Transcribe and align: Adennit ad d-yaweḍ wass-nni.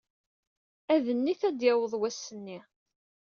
Adennit 0.93 1.41
ad 1.49 1.55
d-yaweḍ 1.57 1.93
wass-nni. 1.99 2.59